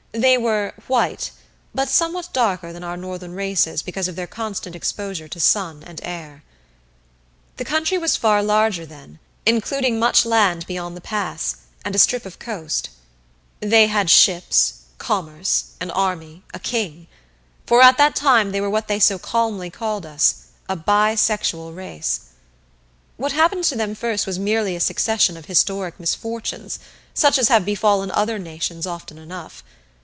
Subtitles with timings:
[0.13, 1.31] They were "white,"
[1.73, 6.01] but somewhat darker than our northern races because of their constant exposure to sun and
[6.03, 6.43] air.
[7.55, 12.25] The country was far larger then, including much land beyond the pass, and a strip
[12.25, 12.89] of coast.
[13.61, 17.07] They had ships, commerce, an army, a king
[17.65, 21.71] for at that time they were what they so calmly called us a bi sexual
[21.71, 22.19] race.
[23.15, 26.79] What happened to them first was merely a succession of historic misfortunes
[27.13, 29.63] such as have befallen other nations often enough.